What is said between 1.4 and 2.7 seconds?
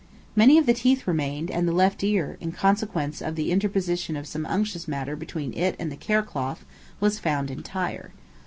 and the left ear, in